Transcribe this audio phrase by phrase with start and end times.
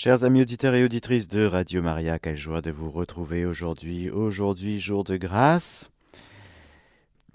[0.00, 4.78] Chers amis auditeurs et auditrices de Radio Maria, quelle joie de vous retrouver aujourd'hui, aujourd'hui
[4.78, 5.90] jour de grâce.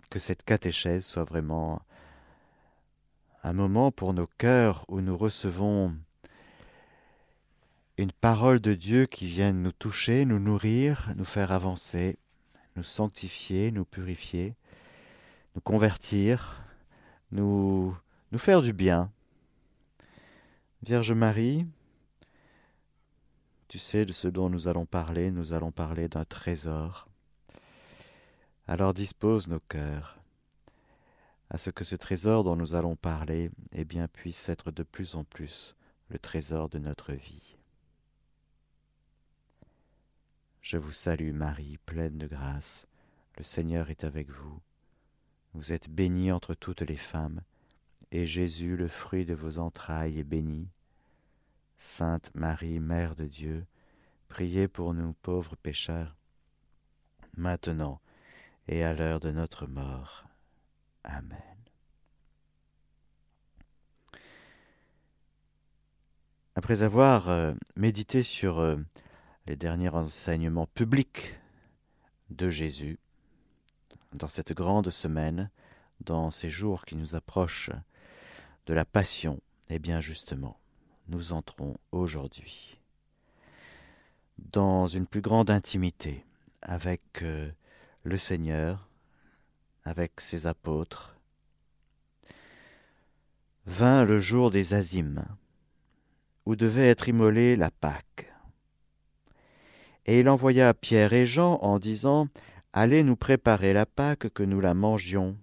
[0.09, 1.81] Que cette catéchèse soit vraiment
[3.43, 5.93] un moment pour nos cœurs où nous recevons
[7.97, 12.18] une parole de Dieu qui vient nous toucher, nous nourrir, nous faire avancer,
[12.77, 14.55] nous sanctifier, nous purifier,
[15.55, 16.64] nous convertir,
[17.34, 17.93] nous,
[18.32, 19.11] nous faire du bien.
[20.82, 21.66] Vierge Marie,
[23.74, 27.07] tu sais de ce dont nous allons parler, nous allons parler d'un trésor.
[28.68, 30.20] Alors dispose nos cœurs
[31.50, 35.16] à ce que ce trésor dont nous allons parler eh bien, puisse être de plus
[35.16, 35.75] en plus
[36.09, 37.55] le trésor de notre vie.
[40.61, 42.85] Je vous salue Marie, pleine de grâce,
[43.39, 44.61] le Seigneur est avec vous.
[45.55, 47.41] Vous êtes bénie entre toutes les femmes,
[48.11, 50.69] et Jésus, le fruit de vos entrailles, est béni.
[51.80, 53.66] Sainte Marie, Mère de Dieu,
[54.33, 56.15] priez pour nous pauvres pécheurs,
[57.38, 58.02] maintenant
[58.67, 60.25] et à l'heure de notre mort.
[61.03, 61.38] Amen.
[66.55, 68.75] Après avoir euh, médité sur euh,
[69.45, 71.39] les derniers enseignements publics
[72.31, 72.97] de Jésus,
[74.13, 75.52] dans cette grande semaine,
[75.99, 77.69] dans ces jours qui nous approchent
[78.65, 79.36] de la Passion,
[79.69, 80.59] et eh bien justement,
[81.08, 82.80] nous entrons aujourd'hui
[84.38, 86.26] dans une plus grande intimité
[86.62, 87.52] avec euh,
[88.03, 88.89] le Seigneur,
[89.84, 91.17] avec ses apôtres.
[93.66, 95.26] Vint le jour des Azimes,
[96.45, 98.34] où devait être immolée la Pâque.
[100.06, 102.28] Et il envoya Pierre et Jean en disant
[102.73, 105.38] Allez nous préparer la Pâque que nous la mangions.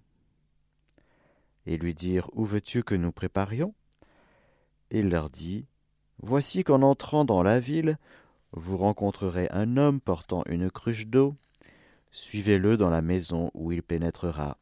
[1.65, 3.75] Et lui dirent Où veux-tu que nous préparions?
[4.91, 5.67] Il leur dit
[6.19, 7.97] Voici qu'en entrant dans la ville,
[8.53, 11.37] vous rencontrerez un homme portant une cruche d'eau.
[12.11, 14.59] Suivez-le dans la maison où il pénétrera.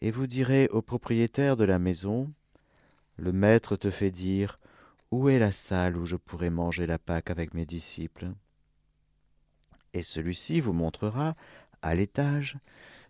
[0.00, 2.32] Et vous direz au propriétaire de la maison
[3.16, 4.56] Le maître te fait dire
[5.10, 8.32] Où est la salle où je pourrai manger la Pâque avec mes disciples?
[9.92, 11.34] Et celui-ci vous montrera,
[11.82, 12.56] à l'étage,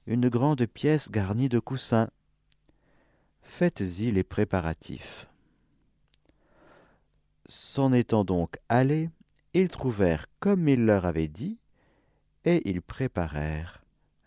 [0.06, 2.10] une grande pièce garnie de coussins.
[3.42, 5.28] Faites-y les préparatifs.
[7.46, 9.10] S'en étant donc allés,
[9.54, 11.58] ils trouvèrent comme il leur avait dit,
[12.44, 13.82] et ils préparèrent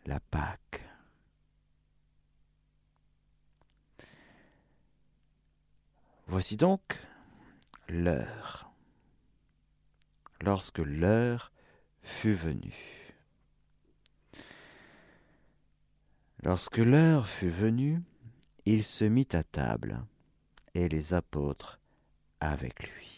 [0.06, 0.82] la Pâque.
[6.28, 7.00] Voici donc
[7.88, 8.72] l'heure.
[10.42, 11.52] Lorsque l'heure
[12.02, 13.14] fut venue.
[16.44, 18.02] Lorsque l'heure fut venue,
[18.66, 20.04] il se mit à table,
[20.76, 21.80] et les apôtres
[22.40, 23.15] avec lui.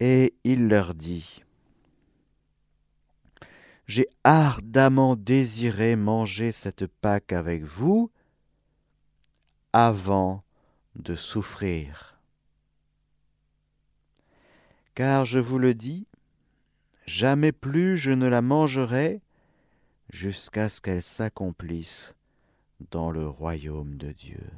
[0.00, 1.42] Et il leur dit,
[3.86, 8.10] J'ai ardemment désiré manger cette Pâque avec vous
[9.72, 10.42] avant
[10.96, 12.18] de souffrir.
[14.94, 16.06] Car je vous le dis,
[17.06, 19.20] jamais plus je ne la mangerai
[20.08, 22.14] jusqu'à ce qu'elle s'accomplisse
[22.90, 24.50] dans le royaume de Dieu.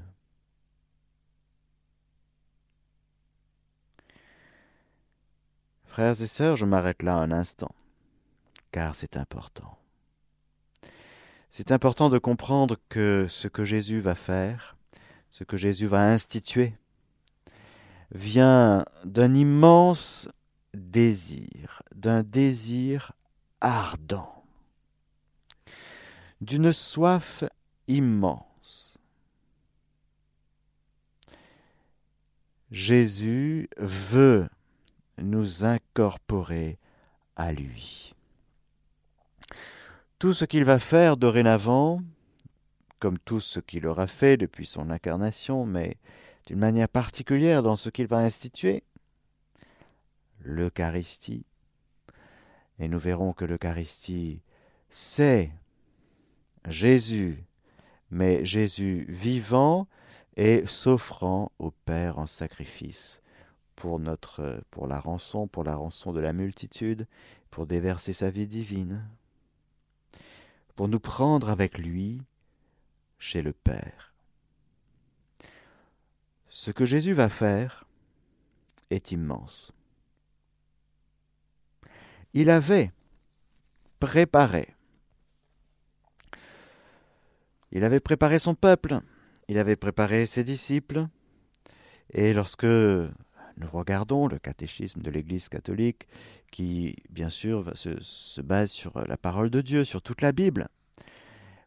[5.92, 7.74] Frères et sœurs, je m'arrête là un instant,
[8.70, 9.76] car c'est important.
[11.50, 14.78] C'est important de comprendre que ce que Jésus va faire,
[15.30, 16.72] ce que Jésus va instituer,
[18.10, 20.30] vient d'un immense
[20.72, 23.12] désir, d'un désir
[23.60, 24.42] ardent,
[26.40, 27.44] d'une soif
[27.86, 28.96] immense.
[32.70, 34.48] Jésus veut
[35.18, 36.78] nous incorporer
[37.36, 38.14] à lui.
[40.18, 42.00] Tout ce qu'il va faire dorénavant,
[42.98, 45.96] comme tout ce qu'il aura fait depuis son incarnation, mais
[46.46, 48.84] d'une manière particulière dans ce qu'il va instituer,
[50.40, 51.44] l'Eucharistie.
[52.78, 54.40] Et nous verrons que l'Eucharistie,
[54.88, 55.52] c'est
[56.68, 57.44] Jésus,
[58.10, 59.86] mais Jésus vivant
[60.36, 63.21] et s'offrant au Père en sacrifice
[63.76, 67.06] pour, notre, pour la rançon, pour la rançon de la multitude,
[67.50, 69.06] pour déverser sa vie divine,
[70.74, 72.22] pour nous prendre avec lui
[73.18, 74.14] chez le Père.
[76.48, 77.84] Ce que Jésus va faire
[78.90, 79.72] est immense.
[82.34, 82.92] Il avait
[84.00, 84.74] préparé.
[87.70, 89.00] Il avait préparé son peuple,
[89.48, 91.06] il avait préparé ses disciples,
[92.10, 92.66] et lorsque
[93.56, 96.06] nous regardons le catéchisme de l'Église catholique
[96.50, 100.66] qui, bien sûr, se, se, base sur la parole de Dieu, sur toute la Bible.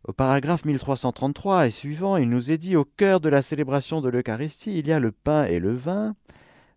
[0.03, 4.09] Au paragraphe 1333 et suivant, il nous est dit au cœur de la célébration de
[4.09, 6.15] l'Eucharistie, il y a le pain et le vin,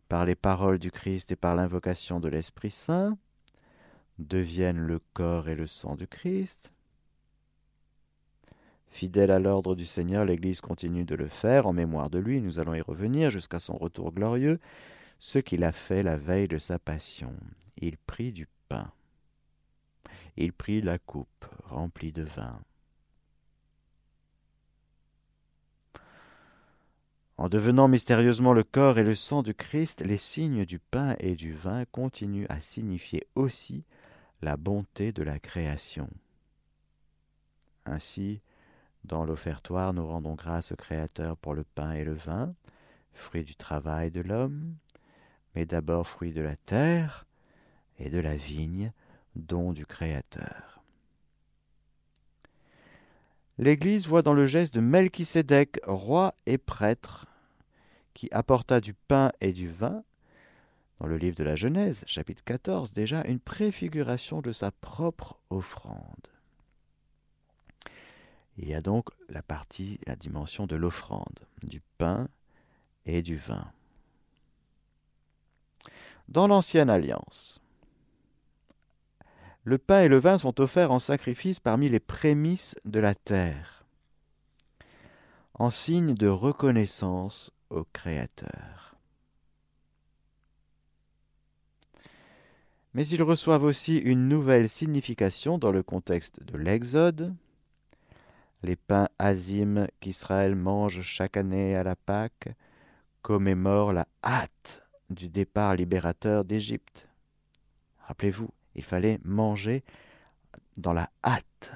[0.09, 3.19] par les paroles du Christ et par l'invocation de l'Esprit Saint,
[4.19, 6.73] deviennent le corps et le sang du Christ.
[8.91, 12.59] Fidèle à l'ordre du Seigneur, l'Église continue de le faire en mémoire de lui, nous
[12.59, 14.59] allons y revenir jusqu'à son retour glorieux,
[15.19, 17.35] ce qu'il a fait la veille de sa passion.
[17.77, 18.93] Il prit du pain.
[20.37, 22.61] Il prit la coupe remplie de vin.
[27.37, 31.37] En devenant mystérieusement le corps et le sang du Christ, les signes du pain et
[31.37, 33.85] du vin continuent à signifier aussi
[34.43, 36.11] la bonté de la création.
[37.87, 38.41] Ainsi,
[39.05, 42.55] dans l'offertoire, nous rendons grâce au Créateur pour le pain et le vin,
[43.13, 44.75] fruit du travail de l'homme,
[45.55, 47.27] mais d'abord fruit de la terre
[47.99, 48.93] et de la vigne,
[49.37, 50.83] don du Créateur.
[53.59, 57.27] L'Église voit dans le geste de Melchisédek, roi et prêtre,
[58.15, 60.05] qui apporta du pain et du vin,
[61.01, 66.29] dans le livre de la Genèse, chapitre 14, déjà une préfiguration de sa propre offrande.
[68.57, 72.29] Il y a donc la partie, la dimension de l'offrande, du pain
[73.07, 73.73] et du vin.
[76.29, 77.59] Dans l'Ancienne Alliance,
[79.65, 83.87] le pain et le vin sont offerts en sacrifice parmi les prémices de la terre,
[85.55, 88.97] en signe de reconnaissance au Créateur.
[92.93, 97.35] Mais ils reçoivent aussi une nouvelle signification dans le contexte de l'Exode,
[98.63, 102.51] les pains azimes qu'Israël mange chaque année à la Pâque
[103.23, 107.09] commémorent la hâte du départ libérateur d'Égypte.
[108.01, 109.85] Rappelez-vous, il fallait manger
[110.77, 111.73] dans la hâte.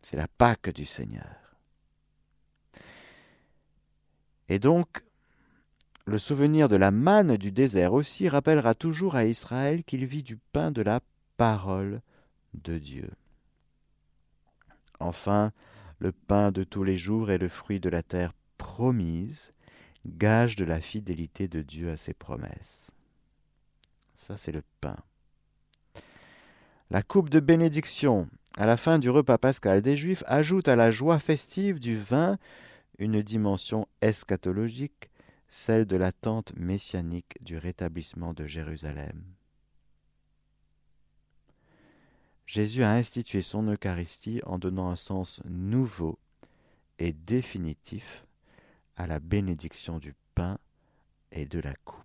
[0.00, 1.56] C'est la Pâque du Seigneur.
[4.48, 5.02] Et donc,
[6.04, 10.36] le souvenir de la manne du désert aussi rappellera toujours à Israël qu'il vit du
[10.36, 11.00] pain de la
[11.36, 12.02] parole
[12.54, 13.10] de Dieu.
[14.98, 15.52] Enfin,
[15.98, 19.52] le pain de tous les jours est le fruit de la terre promise,
[20.06, 22.90] gage de la fidélité de Dieu à ses promesses.
[24.14, 24.96] Ça, c'est le pain.
[26.90, 30.90] La coupe de bénédiction à la fin du repas pascal des Juifs ajoute à la
[30.90, 32.38] joie festive du vin
[32.98, 35.10] une dimension eschatologique,
[35.48, 39.22] celle de l'attente messianique du rétablissement de Jérusalem.
[42.46, 46.18] Jésus a institué son Eucharistie en donnant un sens nouveau
[46.98, 48.26] et définitif
[48.96, 50.58] à la bénédiction du pain
[51.30, 52.02] et de la coupe.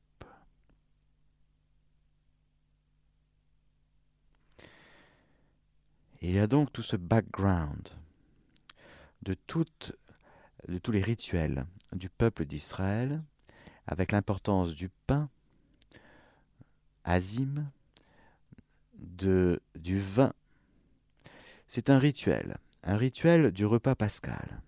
[6.22, 7.90] Il y a donc tout ce background
[9.22, 13.22] de, tous les rituels du peuple d'Israël,
[13.86, 15.30] avec l'importance du pain,
[17.04, 17.66] azim,
[18.96, 20.34] de, du vin.
[21.68, 24.62] C'est un rituel, un rituel du repas pascal.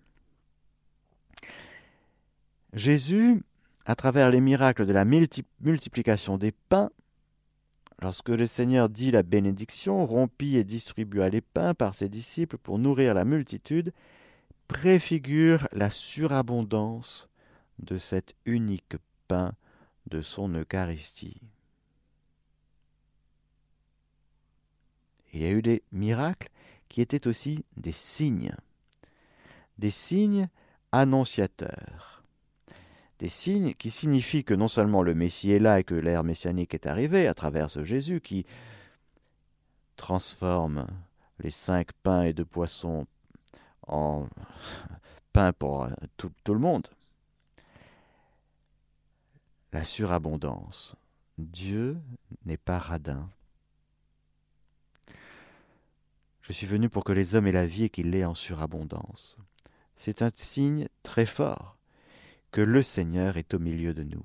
[2.72, 3.42] Jésus,
[3.84, 6.90] à travers les miracles de la multiplication des pains,
[8.00, 12.78] lorsque le Seigneur dit la bénédiction, rompit et distribua les pains par ses disciples pour
[12.78, 13.92] nourrir la multitude,
[14.68, 17.28] préfigure la surabondance
[17.80, 18.96] de cet unique
[19.26, 19.54] pain
[20.06, 21.40] de son Eucharistie.
[25.32, 26.50] Il y a eu des miracles
[26.88, 28.54] qui étaient aussi des signes,
[29.78, 30.48] des signes
[30.92, 32.19] annonciateurs,
[33.20, 36.72] des signes qui signifient que non seulement le Messie est là et que l'ère messianique
[36.72, 38.46] est arrivée à travers Jésus qui
[39.96, 40.86] transforme
[41.38, 43.06] les cinq pains et deux poissons
[43.86, 44.26] en
[45.34, 45.86] pain pour
[46.16, 46.88] tout, tout le monde.
[49.72, 50.96] La surabondance.
[51.36, 51.98] Dieu
[52.46, 53.28] n'est pas radin.
[56.40, 59.36] Je suis venu pour que les hommes aient la vie et qu'ils l'aient en surabondance.
[59.94, 61.76] C'est un signe très fort
[62.50, 64.24] que le Seigneur est au milieu de nous.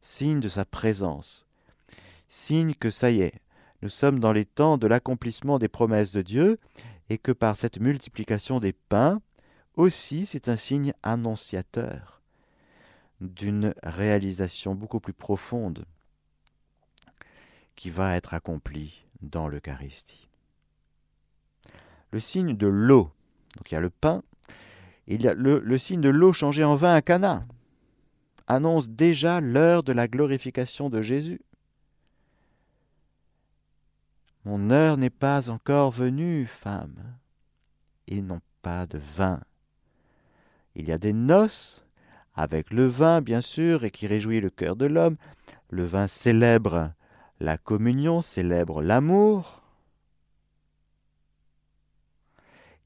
[0.00, 1.46] Signe de sa présence.
[2.28, 3.40] Signe que ça y est,
[3.82, 6.58] nous sommes dans les temps de l'accomplissement des promesses de Dieu
[7.08, 9.20] et que par cette multiplication des pains,
[9.74, 12.22] aussi c'est un signe annonciateur
[13.20, 15.84] d'une réalisation beaucoup plus profonde
[17.74, 20.26] qui va être accomplie dans l'Eucharistie
[22.16, 23.10] le signe de l'eau.
[23.56, 24.22] Donc il y a le pain,
[25.06, 27.46] le, signe de l'eau changée en vin à Cana.
[28.46, 31.40] annonce déjà l'heure de la glorification de Jésus.
[34.44, 37.18] Mon heure n'est pas encore venue, femme.
[38.06, 39.40] Ils n'ont pas de vin.
[40.76, 41.84] Il y a des noces,
[42.34, 45.16] avec le vin, bien sûr, et qui réjouit le cœur de l'homme.
[45.70, 46.92] Le vin célèbre
[47.40, 49.62] la communion, célèbre l'amour.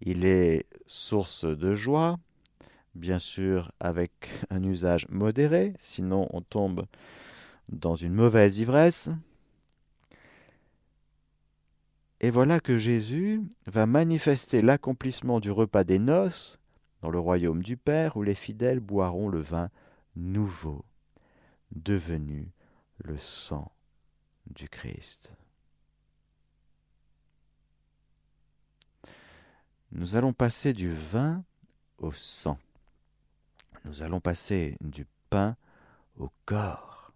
[0.00, 2.18] Il est source de joie,
[2.97, 6.85] bien sûr avec un usage modéré, sinon on tombe
[7.68, 9.09] dans une mauvaise ivresse.
[12.20, 16.59] Et voilà que Jésus va manifester l'accomplissement du repas des noces
[17.02, 19.70] dans le royaume du Père où les fidèles boiront le vin
[20.16, 20.85] nouveau,
[21.70, 22.50] devenu
[22.99, 23.70] le sang
[24.50, 25.35] du Christ.
[29.92, 31.42] Nous allons passer du vin
[31.99, 32.59] au sang.
[33.85, 35.56] Nous allons passer du pain
[36.16, 37.12] au corps.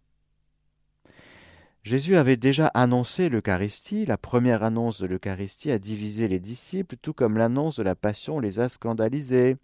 [1.85, 7.12] Jésus avait déjà annoncé l'Eucharistie, la première annonce de l'Eucharistie a divisé les disciples, tout
[7.12, 9.57] comme l'annonce de la Passion les a scandalisés.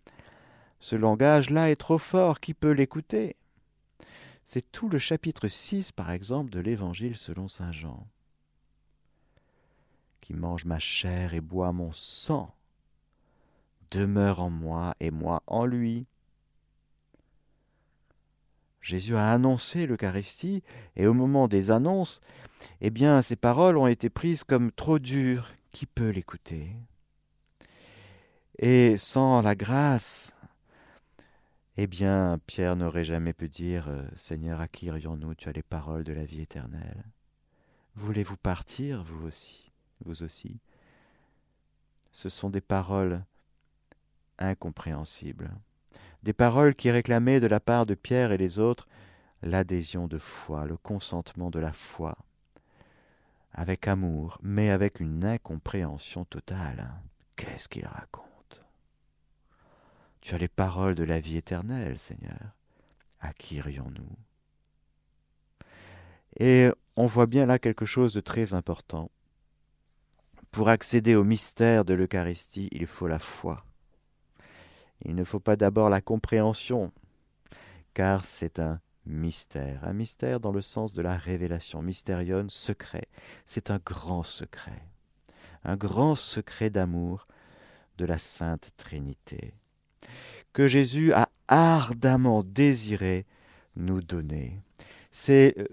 [0.79, 3.37] Ce langage-là est trop fort, qui peut l'écouter?
[4.45, 8.07] C'est tout le chapitre 6, par exemple, de l'Évangile selon Saint Jean.
[10.21, 12.55] Qui mange ma chair et boit mon sang
[13.91, 16.07] demeure en moi et moi en lui.
[18.81, 20.63] Jésus a annoncé l'Eucharistie,
[20.97, 22.21] et au moment des annonces,
[22.81, 25.51] eh bien, ces paroles ont été prises comme trop dures.
[25.71, 26.75] Qui peut l'écouter?
[28.59, 30.35] Et sans la grâce,
[31.77, 35.37] eh bien, Pierre n'aurait jamais pu dire Seigneur, à qui irions-nous?
[35.37, 37.05] Tu as les paroles de la vie éternelle.
[37.95, 39.71] Voulez-vous partir, vous aussi
[40.05, 40.59] Vous aussi?
[42.11, 43.25] Ce sont des paroles
[44.41, 45.53] incompréhensibles
[46.23, 48.87] des paroles qui réclamaient de la part de Pierre et les autres
[49.43, 52.17] l'adhésion de foi, le consentement de la foi,
[53.53, 56.93] avec amour, mais avec une incompréhension totale.
[57.37, 58.63] Qu'est-ce qu'il raconte?
[60.21, 62.55] Tu as les paroles de la vie éternelle, Seigneur.
[63.21, 64.17] À qui irions-nous
[66.39, 69.11] Et on voit bien là quelque chose de très important.
[70.51, 73.65] Pour accéder au mystère de l'Eucharistie, il faut la foi.
[75.05, 76.93] Il ne faut pas d'abord la compréhension,
[77.95, 83.09] car c'est un mystère, un mystère dans le sens de la révélation, mystérion, secret.
[83.45, 84.83] C'est un grand secret,
[85.65, 87.27] un grand secret d'amour
[87.99, 89.55] de la Sainte Trinité,
[90.53, 93.27] que Jésus a ardemment désiré
[93.77, 94.61] nous donner.
[95.11, 95.67] C'est euh,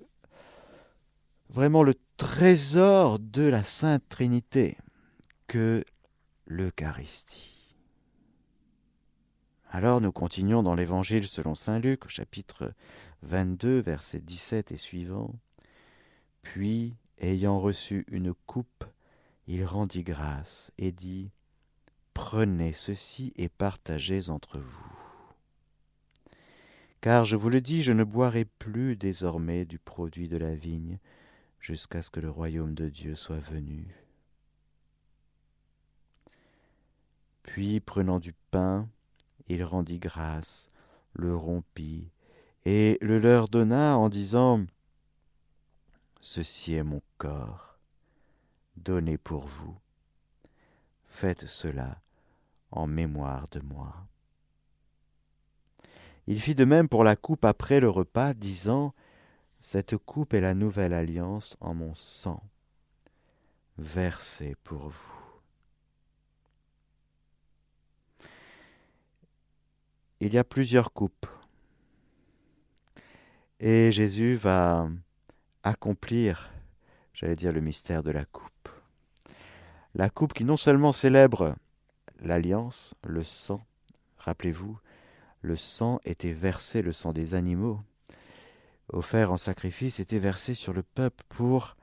[1.50, 4.78] vraiment le trésor de la Sainte Trinité
[5.48, 5.86] que
[6.46, 7.57] l'Eucharistie.
[9.70, 12.74] Alors nous continuons dans l'Évangile selon Saint Luc, au chapitre
[13.24, 15.36] 22, versets 17 et suivants.
[16.42, 18.86] Puis, ayant reçu une coupe,
[19.46, 21.32] il rendit grâce et dit
[22.14, 24.96] Prenez ceci et partagez entre vous.
[27.02, 30.98] Car je vous le dis, je ne boirai plus désormais du produit de la vigne
[31.60, 33.94] jusqu'à ce que le royaume de Dieu soit venu.
[37.44, 38.88] Puis, prenant du pain,
[39.48, 40.70] il rendit grâce,
[41.14, 42.12] le rompit,
[42.66, 44.66] et le leur donna en disant
[46.20, 47.80] Ceci est mon corps,
[48.76, 49.78] donné pour vous.
[51.06, 52.02] Faites cela
[52.72, 53.96] en mémoire de moi.
[56.28, 58.94] Il fit de même pour la coupe après le repas, disant
[59.62, 62.44] Cette coupe est la nouvelle alliance en mon sang,
[63.78, 65.27] versé pour vous.
[70.20, 71.28] Il y a plusieurs coupes.
[73.60, 74.90] Et Jésus va
[75.64, 76.52] accomplir,
[77.14, 78.70] j'allais dire, le mystère de la coupe.
[79.96, 81.56] La coupe qui non seulement célèbre
[82.20, 83.66] l'alliance, le sang,
[84.18, 84.78] rappelez-vous,
[85.42, 87.80] le sang était versé, le sang des animaux,
[88.90, 91.76] offert en sacrifice, était versé sur le peuple pour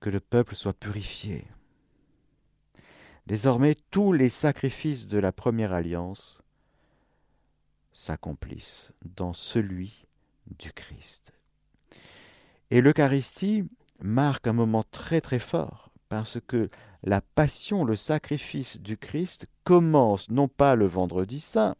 [0.00, 1.46] que le peuple soit purifié.
[3.26, 6.43] Désormais, tous les sacrifices de la première alliance
[7.94, 10.04] s'accomplissent dans celui
[10.58, 11.32] du Christ.
[12.70, 13.66] Et l'Eucharistie
[14.00, 16.68] marque un moment très très fort parce que
[17.02, 21.76] la passion, le sacrifice du Christ commence non pas le vendredi saint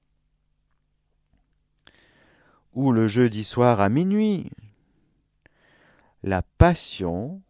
[2.73, 4.51] ou le jeudi soir à minuit.
[6.23, 7.43] La passion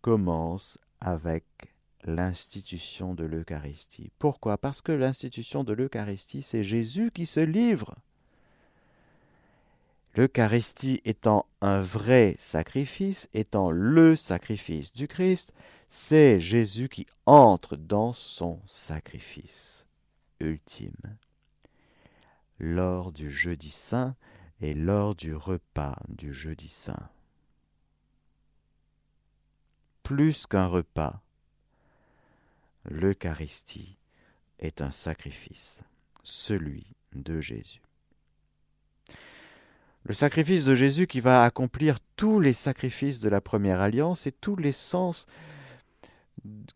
[0.00, 1.71] commence avec
[2.04, 4.10] l'institution de l'Eucharistie.
[4.18, 4.58] Pourquoi?
[4.58, 7.94] Parce que l'institution de l'Eucharistie, c'est Jésus qui se livre.
[10.14, 15.54] L'Eucharistie étant un vrai sacrifice, étant le sacrifice du Christ,
[15.88, 19.86] c'est Jésus qui entre dans son sacrifice
[20.40, 21.16] ultime.
[22.58, 24.14] Lors du jeudi saint
[24.60, 27.08] et lors du repas du jeudi saint.
[30.02, 31.22] Plus qu'un repas,
[32.84, 33.98] l'Eucharistie
[34.58, 35.80] est un sacrifice,
[36.22, 37.82] celui de Jésus
[40.04, 44.32] le sacrifice de Jésus qui va accomplir tous les sacrifices de la première alliance et
[44.32, 45.26] tous les sens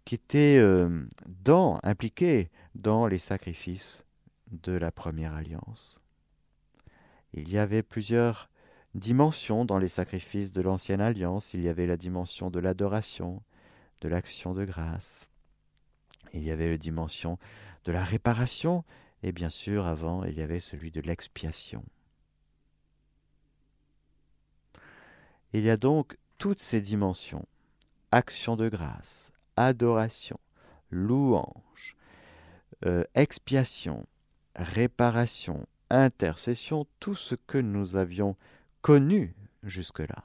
[0.04, 1.06] qui étaient euh,
[1.44, 4.04] dans, impliqués dans les sacrifices
[4.52, 6.00] de la première alliance.
[7.32, 8.48] Il y avait plusieurs
[8.94, 11.52] dimensions dans les sacrifices de l'ancienne alliance.
[11.52, 13.42] Il y avait la dimension de l'adoration,
[14.02, 15.28] de l'action de grâce.
[16.32, 17.38] Il y avait la dimension
[17.84, 18.84] de la réparation.
[19.22, 21.84] Et bien sûr, avant, il y avait celui de l'expiation.
[25.52, 27.46] Il y a donc toutes ces dimensions
[28.12, 30.38] action de grâce, adoration,
[30.90, 31.96] louange,
[32.84, 34.06] euh, expiation,
[34.54, 38.36] réparation, intercession, tout ce que nous avions
[38.80, 40.24] connu jusque-là.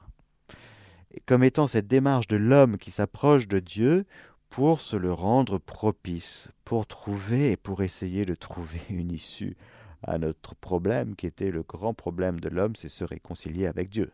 [1.26, 4.06] Comme étant cette démarche de l'homme qui s'approche de Dieu
[4.52, 9.56] pour se le rendre propice, pour trouver et pour essayer de trouver une issue
[10.02, 14.12] à notre problème qui était le grand problème de l'homme, c'est se réconcilier avec Dieu.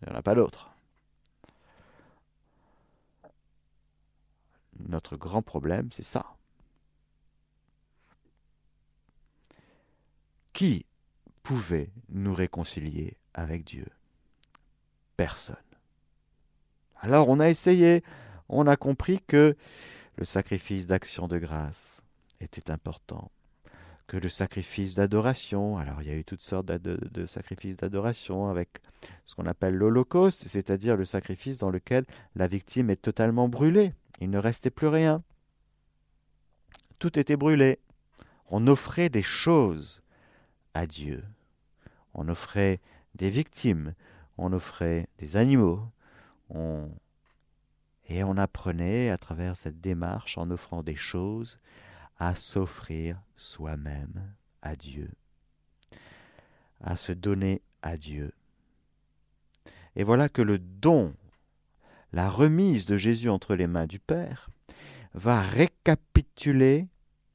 [0.00, 0.72] Il n'y en a pas d'autre.
[4.88, 6.26] Notre grand problème, c'est ça.
[10.52, 10.84] Qui
[11.44, 13.86] pouvait nous réconcilier avec Dieu?
[15.16, 15.54] Personne.
[16.96, 18.02] Alors on a essayé,
[18.52, 19.56] on a compris que
[20.16, 22.02] le sacrifice d'action de grâce
[22.40, 23.30] était important
[24.12, 25.78] que le sacrifice d'adoration.
[25.78, 28.68] Alors il y a eu toutes sortes de, sacrifices d'adoration avec
[29.24, 32.04] ce qu'on appelle l'Holocauste, c'est-à-dire le sacrifice dans lequel
[32.34, 33.94] la victime est totalement brûlée.
[34.20, 35.22] Il ne restait plus rien.
[36.98, 37.78] Tout était brûlé.
[38.48, 40.02] On offrait des choses
[40.74, 41.24] à Dieu.
[42.12, 42.80] On offrait
[43.14, 43.94] des victimes,
[44.36, 45.80] on offrait des animaux,
[48.08, 51.58] et on apprenait à travers cette démarche, en offrant des choses,
[52.18, 55.10] à s'offrir soi-même à Dieu,
[56.80, 58.32] à se donner à Dieu.
[59.96, 61.14] Et voilà que le don,
[62.12, 64.50] la remise de Jésus entre les mains du Père,
[65.14, 66.88] va récapituler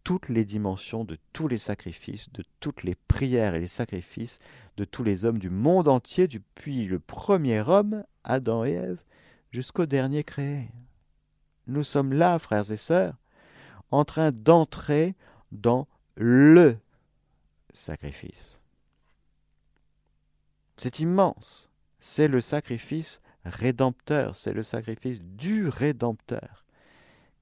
[0.04, 4.40] toutes les dimensions de tous les sacrifices, de toutes les prières et les sacrifices
[4.78, 9.04] de tous les hommes du monde entier, depuis le premier homme, Adam et Ève,
[9.52, 10.70] jusqu'au dernier créé.
[11.68, 13.16] Nous sommes là, frères et sœurs,
[13.92, 15.16] en train d'entrer
[15.52, 16.78] dans le
[17.74, 18.60] sacrifice.
[20.78, 21.70] C'est immense.
[22.00, 26.66] C'est le sacrifice rédempteur, c'est le sacrifice du rédempteur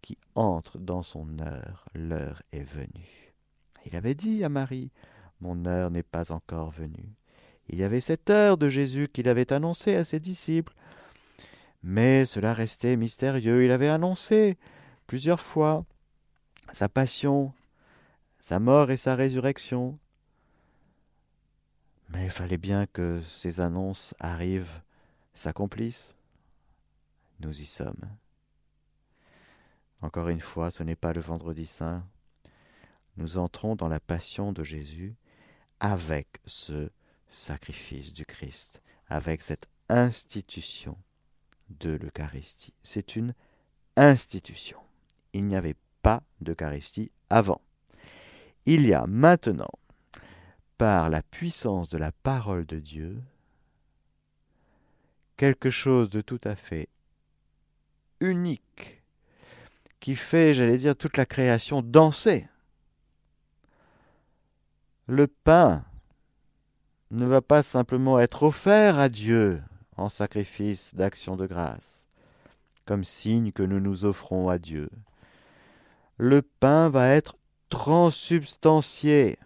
[0.02, 1.86] qui entre dans son heure.
[1.94, 3.34] L'heure est venue.
[3.86, 4.92] Il avait dit à Marie,
[5.42, 7.16] Mon heure n'est pas encore venue.
[7.68, 10.74] Il y avait cette heure de Jésus qu'il avait annoncée à ses disciples.
[11.88, 13.64] Mais cela restait mystérieux.
[13.64, 14.58] Il avait annoncé
[15.06, 15.86] plusieurs fois
[16.74, 17.54] sa passion,
[18.40, 20.00] sa mort et sa résurrection.
[22.10, 24.82] Mais il fallait bien que ces annonces arrivent,
[25.36, 26.16] s'accomplissent.
[27.40, 28.10] Nous y sommes.
[30.02, 32.04] Encore une fois, ce n'est pas le vendredi saint.
[33.16, 35.14] Nous entrons dans la passion de Jésus
[35.80, 36.90] avec ce
[37.30, 40.98] sacrifice du Christ, avec cette institution
[41.70, 42.74] de l'Eucharistie.
[42.84, 43.34] C'est une
[43.96, 44.80] institution.
[45.34, 47.62] Il n'y avait pas d'Eucharistie avant.
[48.66, 49.72] Il y a maintenant,
[50.78, 53.22] par la puissance de la parole de Dieu,
[55.38, 56.90] quelque chose de tout à fait
[58.20, 59.04] unique
[60.00, 62.48] qui fait, j'allais dire, toute la création danser.
[65.08, 65.84] Le pain
[67.12, 69.62] ne va pas simplement être offert à Dieu
[69.98, 72.08] en sacrifice d'action de grâce,
[72.86, 74.90] comme signe que nous nous offrons à Dieu
[76.18, 77.36] le pain va être
[77.70, 79.38] transubstantié.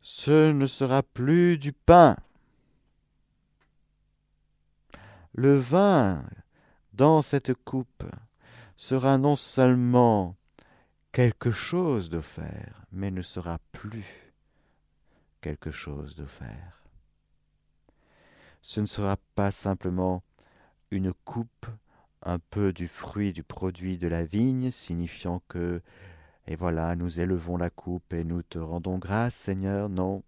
[0.00, 2.16] Ce ne sera plus du pain.
[5.34, 6.22] Le vin
[6.92, 8.04] dans cette coupe
[8.76, 10.36] sera non seulement
[11.12, 14.32] quelque chose d'offert, mais ne sera plus
[15.40, 16.83] quelque chose d'offert.
[18.66, 20.22] Ce ne sera pas simplement
[20.90, 21.66] une coupe
[22.22, 25.82] un peu du fruit du produit de la vigne, signifiant que,
[26.46, 29.90] et voilà, nous élevons la coupe et nous te rendons grâce, Seigneur.
[29.90, 30.22] Non,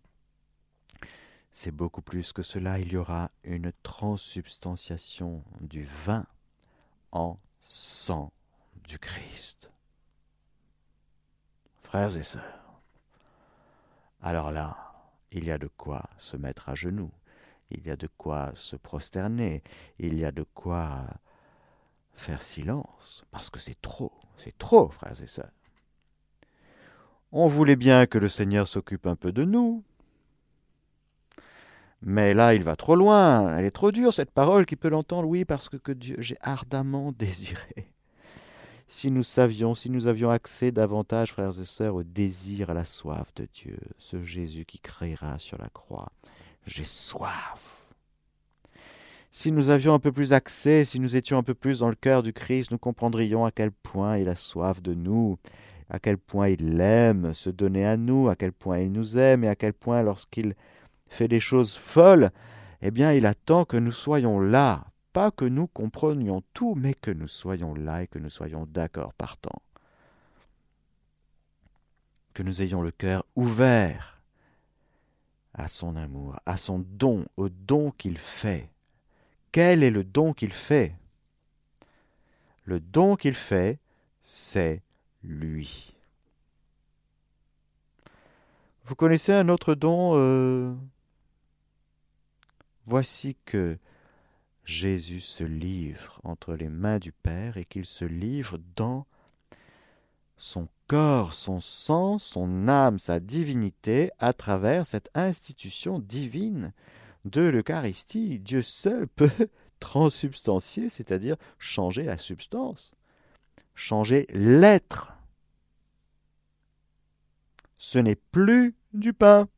[1.51, 6.27] c'est beaucoup plus que cela, il y aura une transubstantiation du vin
[7.13, 8.35] en sang
[8.85, 9.71] du Christ.
[11.81, 12.83] Frères et sœurs,
[14.21, 14.77] alors là,
[15.33, 17.11] il y a de quoi se mettre à genoux,
[17.71, 19.63] il y a de quoi se prosterner,
[19.99, 21.07] il y a de quoi
[22.13, 25.51] faire silence, parce que c'est trop, c'est trop, frères et sœurs.
[27.33, 29.85] On voulait bien que le Seigneur s'occupe un peu de nous,
[32.03, 33.57] mais là, il va trop loin.
[33.57, 34.67] Elle est trop dure, cette parole.
[34.67, 37.93] Qui peut l'entendre Oui, parce que, Dieu, j'ai ardemment désiré.
[38.87, 42.85] Si nous savions, si nous avions accès davantage, frères et sœurs, au désir, à la
[42.85, 46.13] soif de Dieu, ce Jésus qui créera sur la croix,
[46.67, 47.93] j'ai soif.
[49.31, 51.95] Si nous avions un peu plus accès, si nous étions un peu plus dans le
[51.95, 55.39] cœur du Christ, nous comprendrions à quel point il a soif de nous,
[55.91, 59.45] à quel point il aime se donner à nous, à quel point il nous aime
[59.45, 60.55] et à quel point lorsqu'il
[61.09, 62.31] fait des choses folles,
[62.81, 67.11] eh bien il attend que nous soyons là, pas que nous comprenions tout, mais que
[67.11, 69.61] nous soyons là et que nous soyons d'accord partant.
[72.35, 74.16] Que nous ayons le cœur ouvert
[75.57, 78.71] à son amour, à son don, au don qu'il fait.
[79.51, 80.95] Quel est le don qu'il fait?
[82.65, 83.79] Le don qu'il fait,
[84.23, 84.83] c'est
[85.23, 85.95] lui.
[88.85, 90.75] Vous connaissez un autre don euh,
[92.85, 93.79] Voici que
[94.63, 99.07] Jésus se livre entre les mains du Père et qu'il se livre dans
[100.37, 106.73] son corps, son sang, son âme, sa divinité à travers cette institution divine
[107.25, 108.39] de l'Eucharistie.
[108.39, 109.31] Dieu seul peut
[109.81, 112.95] transubstancier, c'est-à-dire changer la substance,
[113.75, 115.19] changer l'être.
[117.79, 119.49] Ce n'est plus du pain,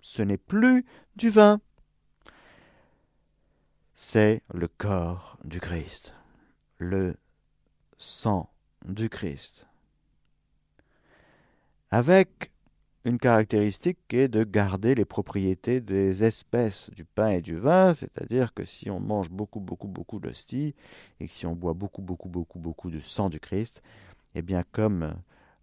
[0.00, 0.84] ce n'est plus
[1.16, 1.60] du vin.
[3.94, 6.14] C'est le corps du Christ,
[6.78, 7.16] le
[7.96, 8.51] sang
[8.88, 9.66] du Christ.
[11.90, 12.52] Avec
[13.04, 17.92] une caractéristique qui est de garder les propriétés des espèces du pain et du vin,
[17.92, 20.74] c'est-à-dire que si on mange beaucoup, beaucoup, beaucoup d'hosties,
[21.18, 23.82] et que si on boit beaucoup, beaucoup, beaucoup, beaucoup de sang du Christ,
[24.34, 25.14] eh bien comme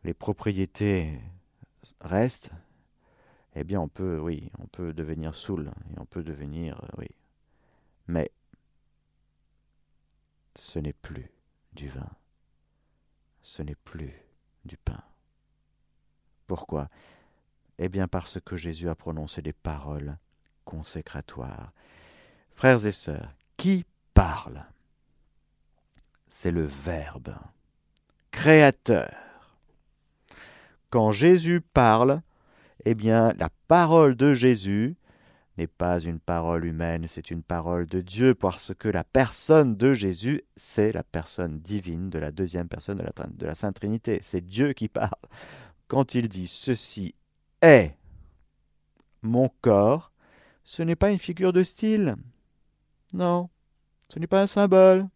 [0.03, 1.19] les propriétés
[2.01, 2.51] restent,
[3.55, 7.07] eh bien on peut, oui, on peut devenir saoul, et on peut devenir, euh, oui.
[8.07, 8.31] Mais
[10.55, 11.31] ce n'est plus
[11.73, 12.09] du vin,
[13.41, 14.13] ce n'est plus
[14.65, 15.01] du pain.
[16.47, 16.89] Pourquoi?
[17.77, 20.17] Eh bien parce que Jésus a prononcé des paroles
[20.65, 21.71] consécratoires.
[22.53, 24.65] Frères et sœurs, qui parle?
[26.27, 27.35] C'est le Verbe,
[28.31, 29.15] créateur.
[30.89, 32.21] Quand Jésus parle,
[32.85, 34.95] eh bien, la parole de Jésus
[35.59, 39.93] n'est pas une parole humaine, c'est une parole de Dieu, parce que la personne de
[39.93, 44.19] Jésus, c'est la personne divine de la deuxième personne de la, de la Sainte Trinité.
[44.21, 45.11] C'est Dieu qui parle.
[45.87, 47.13] Quand il dit ceci
[47.61, 47.97] est
[49.21, 50.13] mon corps,
[50.63, 52.15] ce n'est pas une figure de style.
[53.13, 53.49] Non,
[54.07, 55.07] ce n'est pas un symbole.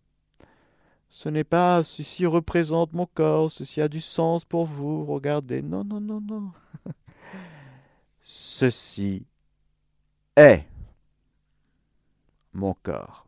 [1.08, 5.62] Ce n'est pas ceci représente mon corps, ceci a du sens pour vous, regardez.
[5.62, 6.52] Non, non, non, non.
[8.26, 9.28] Ceci
[10.36, 10.68] est
[12.54, 13.28] mon corps.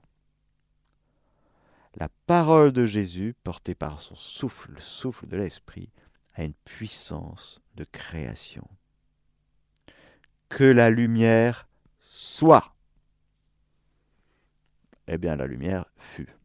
[1.95, 5.89] La parole de Jésus, portée par son souffle, le souffle de l'Esprit,
[6.33, 8.67] a une puissance de création.
[10.49, 11.67] Que la lumière
[12.01, 12.75] soit.
[15.07, 16.35] Eh bien, la lumière fut.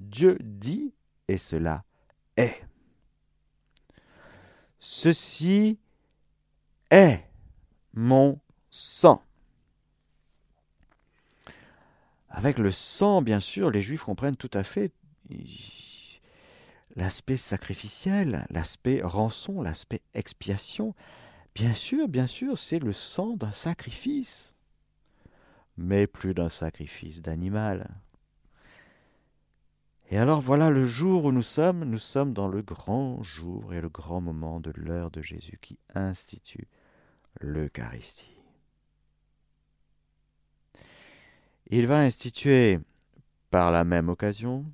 [0.00, 0.92] Dieu dit,
[1.28, 1.84] et cela
[2.36, 2.66] est.
[4.78, 5.78] Ceci
[6.90, 7.24] est
[7.94, 9.22] mon sang.
[12.28, 14.90] Avec le sang, bien sûr, les Juifs comprennent tout à fait
[16.96, 20.94] l'aspect sacrificiel, l'aspect rançon, l'aspect expiation.
[21.54, 24.54] Bien sûr, bien sûr, c'est le sang d'un sacrifice,
[25.76, 27.90] mais plus d'un sacrifice d'animal.
[30.10, 33.80] Et alors voilà le jour où nous sommes, nous sommes dans le grand jour et
[33.80, 36.68] le grand moment de l'heure de Jésus qui institue
[37.40, 38.28] l'Eucharistie.
[41.66, 42.78] Il va instituer
[43.50, 44.64] par la même occasion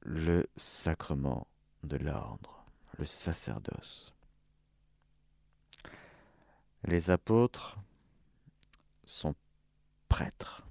[0.00, 1.46] le sacrement
[1.82, 2.64] de l'ordre,
[2.98, 4.12] le sacerdoce.
[6.84, 7.76] Les apôtres
[9.04, 9.34] sont
[10.08, 10.64] prêtres.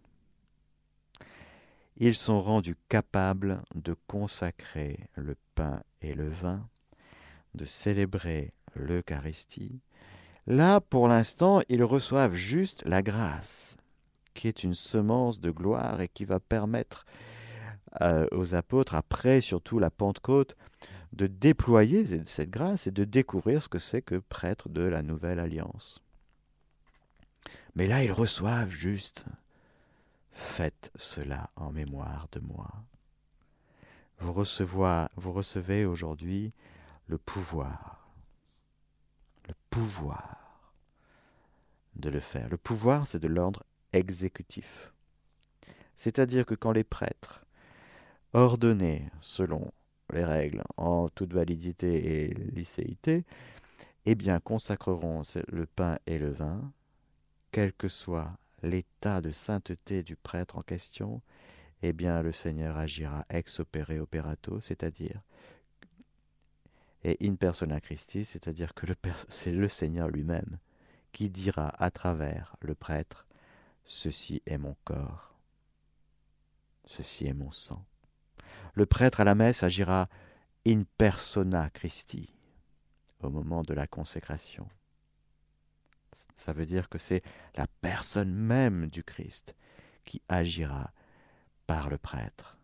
[1.97, 6.67] Ils sont rendus capables de consacrer le pain et le vin
[7.55, 9.79] de célébrer l'Eucharistie,
[10.47, 13.77] là, pour l'instant, ils reçoivent juste la grâce,
[14.33, 17.05] qui est une semence de gloire et qui va permettre
[18.01, 20.55] euh, aux apôtres, après surtout la Pentecôte,
[21.13, 25.39] de déployer cette grâce et de découvrir ce que c'est que prêtre de la nouvelle
[25.39, 26.01] alliance.
[27.75, 29.25] Mais là, ils reçoivent juste
[30.35, 32.69] Faites cela en mémoire de moi.
[34.19, 36.51] Vous, vous recevez aujourd'hui
[37.07, 38.09] le pouvoir,
[39.47, 40.71] le pouvoir
[41.95, 42.49] de le faire.
[42.49, 43.63] Le pouvoir, c'est de l'ordre
[43.93, 44.91] exécutif.
[45.97, 47.45] C'est-à-dire que quand les prêtres,
[48.33, 49.71] ordonnés selon
[50.11, 53.23] les règles en toute validité et licéité,
[54.05, 56.71] eh bien consacreront le pain et le vin,
[57.51, 61.21] quel que soit l'état de sainteté du prêtre en question,
[61.81, 65.21] eh bien le Seigneur agira ex opere operato, c'est-à-dire
[67.05, 68.87] et in persona Christi, c'est-à-dire que
[69.29, 70.57] c'est le Seigneur lui-même
[71.11, 73.27] qui dira à travers le prêtre
[73.87, 75.35] Ceci est mon corps,
[76.85, 77.85] ceci est mon sang.
[78.73, 80.09] Le prêtre à la messe agira
[80.65, 82.33] in persona Christi
[83.19, 84.67] au moment de la consécration.
[86.35, 87.21] Ça veut dire que c'est
[87.55, 89.55] la personne même du Christ
[90.05, 90.91] qui agira
[91.67, 92.57] par le prêtre.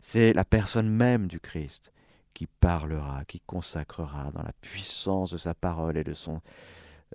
[0.00, 1.92] C'est la personne même du Christ
[2.34, 6.40] qui parlera, qui consacrera dans la puissance de sa parole et de son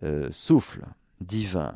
[0.03, 0.85] euh, souffle
[1.19, 1.73] divin.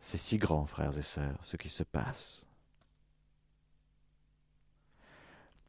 [0.00, 2.46] C'est si grand, frères et sœurs, ce qui se passe.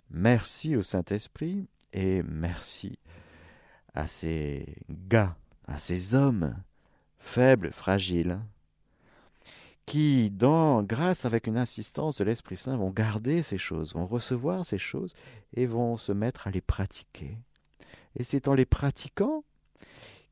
[0.10, 3.00] Merci au Saint-Esprit et merci
[3.94, 6.56] à ces gars, à ces hommes
[7.18, 8.40] faibles, fragiles,
[9.88, 14.66] qui, dans, grâce avec une insistance de l'Esprit Saint, vont garder ces choses, vont recevoir
[14.66, 15.16] ces choses
[15.54, 17.38] et vont se mettre à les pratiquer.
[18.18, 19.46] Et c'est en les pratiquant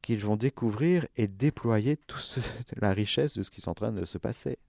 [0.02, 2.40] qu'ils vont découvrir et déployer toute
[2.76, 4.60] la richesse de ce qui est en train de se passer.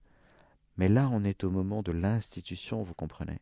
[0.76, 3.40] Mais là, on est au moment de l'institution, vous comprenez.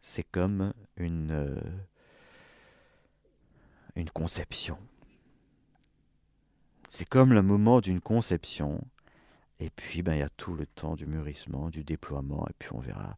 [0.00, 1.60] C'est comme une, euh,
[3.94, 4.78] une conception.
[6.88, 8.80] C'est comme le moment d'une conception,
[9.60, 12.70] et puis ben, il y a tout le temps du mûrissement, du déploiement, et puis
[12.72, 13.16] on verra.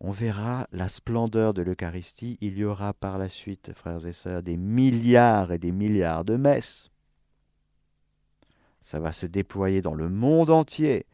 [0.00, 2.36] On verra la splendeur de l'Eucharistie.
[2.40, 6.36] Il y aura par la suite, frères et sœurs, des milliards et des milliards de
[6.36, 6.90] messes.
[8.80, 11.06] Ça va se déployer dans le monde entier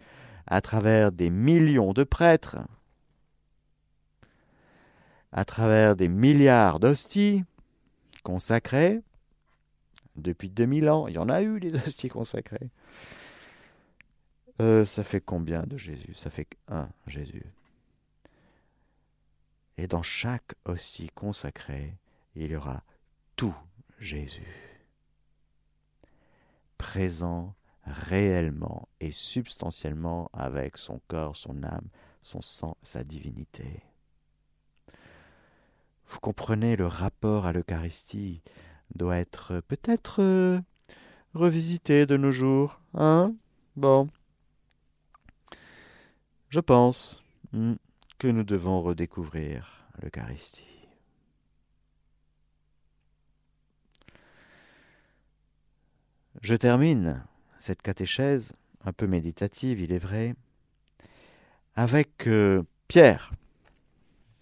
[0.47, 2.59] à travers des millions de prêtres,
[5.31, 7.45] à travers des milliards d'hosties,
[8.25, 9.01] consacrés.
[10.17, 12.71] Depuis 2000 ans, il y en a eu des hosties consacrés.
[14.61, 16.13] Euh, ça fait combien de Jésus?
[16.15, 17.47] Ça fait un Jésus.
[19.79, 21.97] Et dans chaque hostie consacrée,
[22.35, 22.83] il y aura
[23.37, 23.57] tout
[23.99, 24.79] Jésus.
[26.77, 27.55] Présent
[27.87, 31.89] réellement et substantiellement avec son corps, son âme,
[32.21, 33.83] son sang, sa divinité.
[36.07, 38.43] Vous comprenez, le rapport à l'Eucharistie
[38.95, 40.61] doit être peut-être euh,
[41.33, 42.81] revisité de nos jours.
[42.93, 43.35] Hein?
[43.77, 44.09] Bon.
[46.51, 47.75] Je pense hmm,
[48.19, 50.65] que nous devons redécouvrir l'Eucharistie.
[56.43, 57.25] Je termine
[57.61, 58.53] cette catéchèse,
[58.85, 60.35] un peu méditative, il est vrai,
[61.77, 63.33] avec euh, Pierre,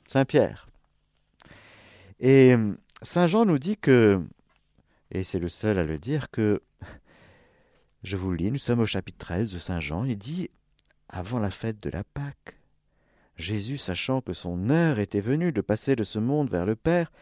[0.07, 0.69] Saint Pierre.
[2.21, 4.25] Et hum, Saint Jean nous dit que,
[5.11, 6.63] et c'est le seul à le dire, que,
[8.03, 10.49] je vous lis, nous sommes au chapitre 13 de Saint Jean, il dit,
[11.09, 12.57] avant la fête de la Pâque,
[13.37, 17.13] Jésus, sachant que son heure était venue de passer de ce monde vers le Père,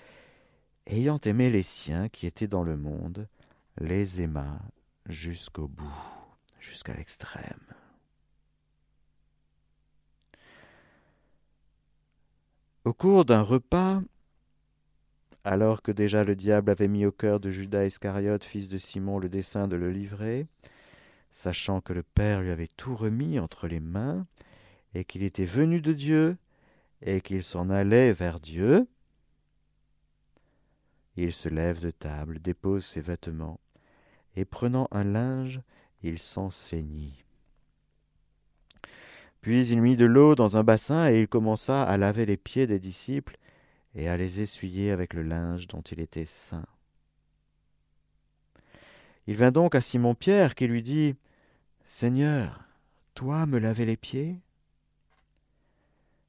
[0.87, 3.29] ayant aimé les siens qui étaient dans le monde,
[3.79, 4.59] les aima
[5.07, 5.85] jusqu'au bout,
[6.59, 7.61] jusqu'à l'extrême.
[12.85, 14.01] Au cours d'un repas,
[15.45, 19.19] alors que déjà le diable avait mis au cœur de Judas Iscariote, fils de Simon,
[19.19, 20.47] le dessein de le livrer,
[21.31, 24.27] sachant que le Père lui avait tout remis entre les mains,
[24.95, 26.37] et qu'il était venu de Dieu,
[27.03, 28.87] et qu'il s'en allait vers Dieu,
[31.17, 33.61] il se lève de table, dépose ses vêtements,
[34.37, 35.61] et prenant un linge,
[36.03, 37.25] il s'en saignit.
[39.41, 42.67] Puis il mit de l'eau dans un bassin, et il commença à laver les pieds
[42.67, 43.39] des disciples,
[43.95, 46.67] et à les essuyer avec le linge dont il était saint.
[49.27, 51.17] Il vint donc à Simon-Pierre qui lui dit
[51.85, 52.65] Seigneur,
[53.15, 54.39] toi me laver les pieds?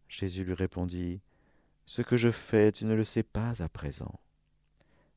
[0.10, 1.22] Jésus lui répondit
[1.86, 4.20] Ce que je fais, tu ne le sais pas à présent.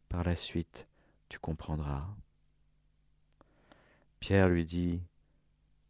[0.09, 0.89] Par la suite,
[1.29, 2.07] tu comprendras.
[4.19, 5.01] Pierre lui dit,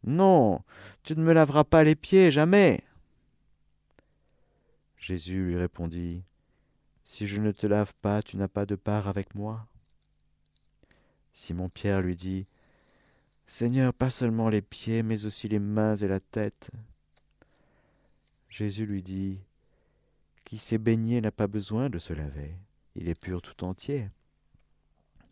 [0.03, 0.61] Non,
[1.03, 2.83] tu ne me laveras pas les pieds, jamais.
[4.97, 6.23] Jésus lui répondit,
[7.03, 9.67] Si je ne te lave pas, tu n'as pas de part avec moi.
[11.33, 12.45] Simon-Pierre lui dit,
[13.45, 16.71] Seigneur, pas seulement les pieds, mais aussi les mains et la tête.
[18.49, 19.39] Jésus lui dit,
[20.45, 22.55] Qui s'est baigné n'a pas besoin de se laver,
[22.95, 24.09] il est pur tout entier.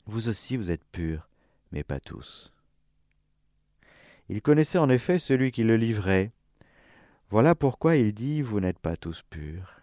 [0.05, 1.29] Vous aussi vous êtes purs,
[1.71, 2.51] mais pas tous.
[4.27, 6.31] Il connaissait en effet celui qui le livrait.
[7.29, 9.75] Voilà pourquoi il dit, Vous n'êtes pas tous purs.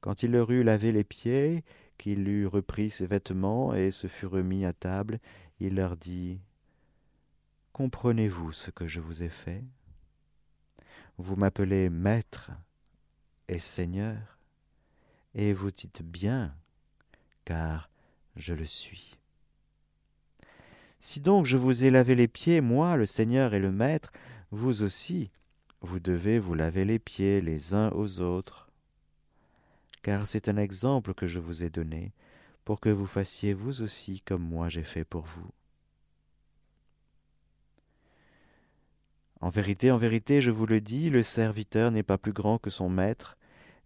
[0.00, 1.64] Quand il leur eut lavé les pieds,
[1.96, 5.18] qu'il eut repris ses vêtements et se fut remis à table,
[5.60, 6.40] il leur dit
[7.72, 9.64] Comprenez-vous ce que je vous ai fait?
[11.18, 12.50] Vous m'appelez Maître
[13.48, 14.38] et Seigneur,
[15.34, 16.54] et vous dites bien,
[17.44, 17.90] car
[18.36, 19.16] je le suis.
[21.00, 24.10] Si donc je vous ai lavé les pieds, moi, le Seigneur et le Maître,
[24.50, 25.30] vous aussi,
[25.80, 28.65] vous devez vous laver les pieds les uns aux autres
[30.06, 32.12] car c'est un exemple que je vous ai donné,
[32.64, 35.50] pour que vous fassiez vous aussi comme moi j'ai fait pour vous.
[39.40, 42.70] En vérité, en vérité, je vous le dis, le serviteur n'est pas plus grand que
[42.70, 43.36] son maître,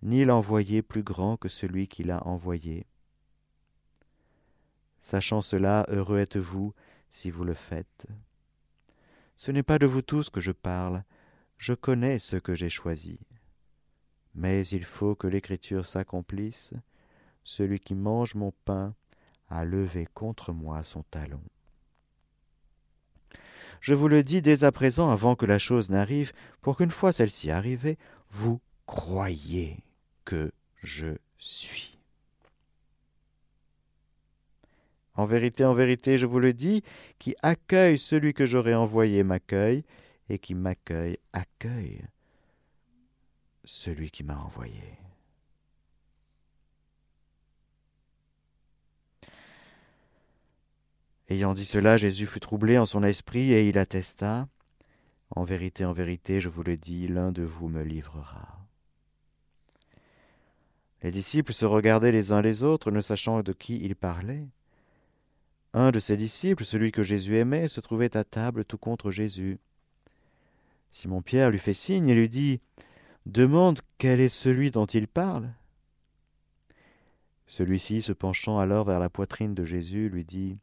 [0.02, 2.84] ni l'envoyé plus grand que celui qui l'a envoyé.
[5.00, 6.74] Sachant cela, heureux êtes-vous
[7.08, 8.06] si vous le faites.
[9.38, 11.02] Ce n'est pas de vous tous que je parle,
[11.56, 13.29] je connais ceux que j'ai choisis.
[14.34, 16.72] Mais il faut que l'Écriture s'accomplisse.
[17.42, 18.94] Celui qui mange mon pain
[19.48, 21.42] a levé contre moi son talon.
[23.80, 27.12] Je vous le dis dès à présent, avant que la chose n'arrive, pour qu'une fois
[27.12, 29.78] celle-ci arrivée, vous croyez
[30.24, 31.98] que je suis.
[35.14, 36.82] En vérité, en vérité, je vous le dis,
[37.18, 39.84] qui accueille celui que j'aurai envoyé m'accueille,
[40.28, 42.04] et qui m'accueille accueille
[43.64, 44.98] celui qui m'a envoyé.
[51.28, 54.48] Ayant dit cela, Jésus fut troublé en son esprit et il attesta,
[55.30, 58.58] En vérité, en vérité, je vous le dis, l'un de vous me livrera.
[61.02, 64.48] Les disciples se regardaient les uns les autres, ne sachant de qui ils parlaient.
[65.72, 69.58] Un de ses disciples, celui que Jésus aimait, se trouvait à table tout contre Jésus.
[70.90, 72.60] Simon-Pierre lui fait signe et lui dit
[73.26, 75.52] demande quel est celui dont il parle.
[77.46, 80.58] Celui-ci, se penchant alors vers la poitrine de Jésus, lui dit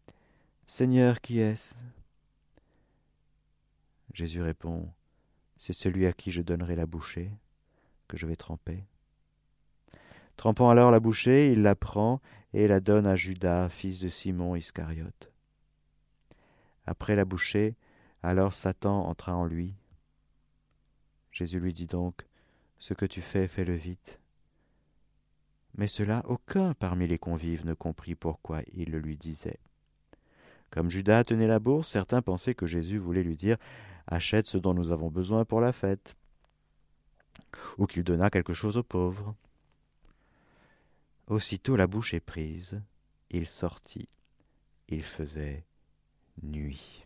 [0.66, 1.76] Seigneur, qui est-ce?
[4.14, 4.90] Jésus répond
[5.58, 7.32] C'est celui à qui je donnerai la bouchée,
[8.08, 8.86] que je vais tremper.
[10.38, 12.22] Trempant alors la bouchée, il la prend
[12.54, 15.32] et la donne à Judas, fils de Simon Iscariote.
[16.86, 17.76] Après la bouchée,
[18.24, 19.76] alors Satan entra en lui.
[21.32, 22.26] Jésus lui dit donc
[22.80, 24.20] ce que tu fais, fais-le vite.
[25.76, 29.60] Mais cela, aucun parmi les convives ne comprit pourquoi il le lui disait.
[30.72, 33.58] Comme Judas tenait la bourse, certains pensaient que Jésus voulait lui dire
[34.08, 36.16] Achète ce dont nous avons besoin pour la fête,
[37.78, 39.36] ou qu'il donnât quelque chose aux pauvres.
[41.28, 42.82] Aussitôt la bouche est prise,
[43.30, 44.08] il sortit.
[44.88, 45.66] Il faisait
[46.42, 47.06] nuit.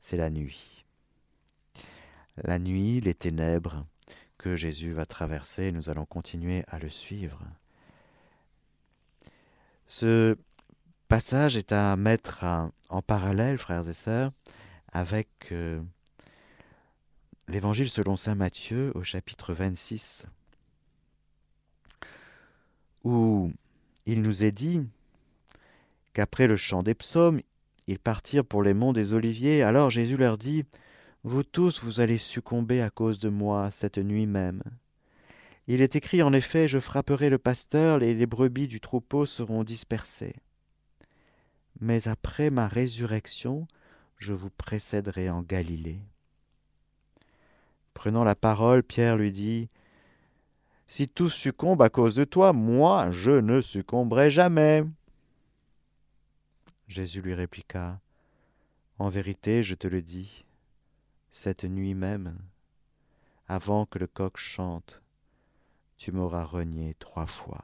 [0.00, 0.86] C'est la nuit
[2.44, 3.82] la nuit, les ténèbres
[4.38, 5.72] que Jésus va traverser.
[5.72, 7.40] Nous allons continuer à le suivre.
[9.86, 10.36] Ce
[11.08, 12.44] passage est à mettre
[12.88, 14.30] en parallèle, frères et sœurs,
[14.92, 15.80] avec euh,
[17.48, 20.26] l'Évangile selon Saint Matthieu au chapitre 26,
[23.04, 23.52] où
[24.06, 24.82] il nous est dit
[26.12, 27.40] qu'après le chant des psaumes,
[27.86, 29.62] ils partirent pour les monts des Oliviers.
[29.62, 30.64] Alors Jésus leur dit
[31.24, 34.62] vous tous, vous allez succomber à cause de moi cette nuit même.
[35.66, 39.64] Il est écrit en effet, je frapperai le pasteur et les brebis du troupeau seront
[39.64, 40.36] dispersées.
[41.80, 43.66] Mais après ma résurrection,
[44.16, 46.00] je vous précéderai en Galilée.
[47.94, 49.68] Prenant la parole, Pierre lui dit,
[50.86, 54.84] Si tous succombent à cause de toi, moi je ne succomberai jamais.
[56.86, 58.00] Jésus lui répliqua,
[58.98, 60.44] En vérité, je te le dis,
[61.38, 62.36] cette nuit même,
[63.46, 65.00] avant que le coq chante,
[65.96, 67.62] tu m'auras renié trois fois.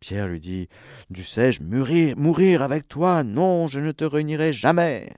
[0.00, 0.68] Pierre lui dit
[1.10, 3.22] Dussé-je mourir, mourir avec toi?
[3.22, 5.14] Non, je ne te renierai jamais.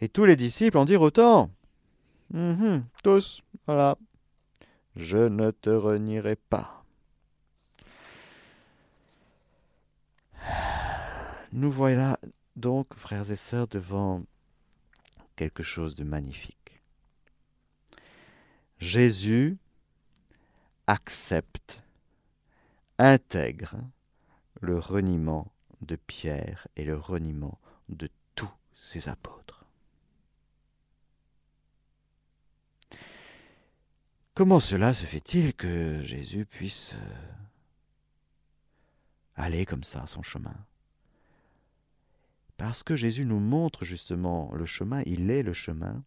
[0.00, 1.50] Et tous les disciples en dirent autant.
[2.32, 3.98] Mhm, tous, voilà.
[4.94, 6.84] Je ne te renierai pas.
[11.52, 12.16] Nous voilà
[12.60, 14.22] donc, frères et sœurs, devant
[15.36, 16.82] quelque chose de magnifique.
[18.78, 19.58] Jésus
[20.86, 21.82] accepte,
[22.98, 23.76] intègre
[24.60, 27.58] le reniement de Pierre et le reniement
[27.88, 29.64] de tous ses apôtres.
[34.34, 37.32] Comment cela se fait-il que Jésus puisse euh,
[39.36, 40.54] aller comme ça son chemin?
[42.60, 46.04] Parce que Jésus nous montre justement le chemin, il est le chemin,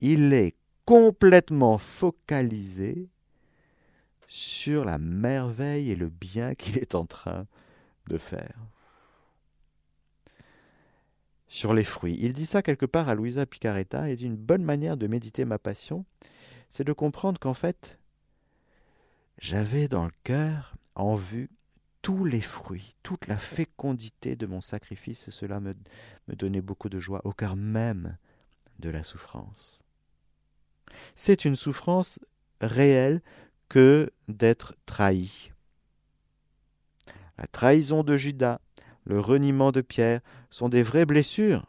[0.00, 3.10] il est complètement focalisé
[4.26, 7.46] sur la merveille et le bien qu'il est en train
[8.08, 8.56] de faire.
[11.46, 12.16] Sur les fruits.
[12.22, 15.44] Il dit ça quelque part à Louisa Picaretta et dit une bonne manière de méditer
[15.44, 16.06] ma passion,
[16.70, 17.98] c'est de comprendre qu'en fait,
[19.36, 21.50] j'avais dans le cœur en vue
[22.02, 25.74] tous les fruits, toute la fécondité de mon sacrifice, cela me,
[26.28, 28.18] me donnait beaucoup de joie au cœur même
[28.80, 29.84] de la souffrance.
[31.14, 32.18] C'est une souffrance
[32.60, 33.22] réelle
[33.68, 35.52] que d'être trahi.
[37.38, 38.60] La trahison de Judas,
[39.04, 41.66] le reniement de Pierre sont des vraies blessures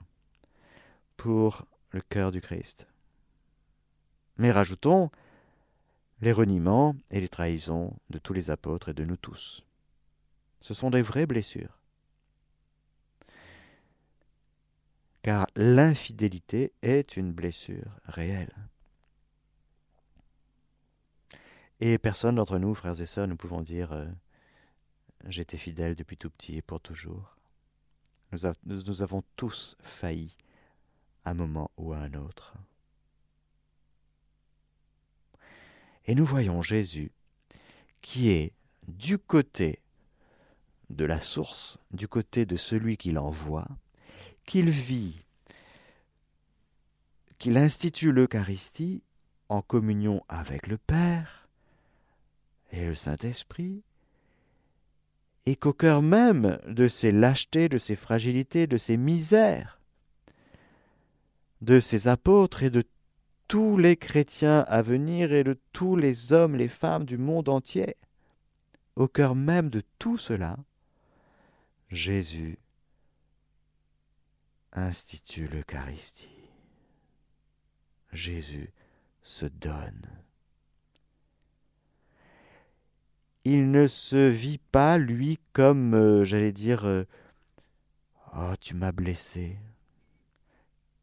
[1.15, 2.87] pour le cœur du Christ.
[4.37, 5.09] Mais rajoutons
[6.21, 9.63] les reniements et les trahisons de tous les apôtres et de nous tous.
[10.63, 11.77] Ce sont des vraies blessures.
[15.21, 18.55] Car l'infidélité est une blessure réelle.
[21.81, 24.07] Et personne d'entre nous, frères et sœurs, nous pouvons dire euh,
[25.27, 27.35] J'étais fidèle depuis tout petit et pour toujours.
[28.31, 30.37] Nous, nous, avons tous failli
[31.25, 32.53] à un moment ou à un autre.
[36.05, 37.11] Et nous voyons Jésus
[38.01, 38.53] qui est
[38.87, 39.82] du côté
[40.93, 43.67] de la source, du côté de celui qui l'envoie,
[44.45, 45.23] qu'il vit,
[47.37, 49.03] qu'il institue l'Eucharistie
[49.49, 51.47] en communion avec le Père,
[52.71, 53.83] et le Saint-Esprit,
[55.45, 59.79] et qu'au cœur même de ces lâchetés, de ces fragilités, de ces misères,
[61.61, 62.83] de ces apôtres et de
[63.47, 67.95] tous les chrétiens à venir et de tous les hommes, les femmes du monde entier,
[68.95, 70.57] au cœur même de tout cela,
[71.93, 72.57] Jésus
[74.73, 76.27] institue l'Eucharistie.
[78.11, 78.71] Jésus
[79.23, 80.23] se donne.
[83.45, 87.03] il ne se vit pas, lui, comme, euh, j'allais dire, euh,
[88.35, 89.57] Oh, tu m'as blessé.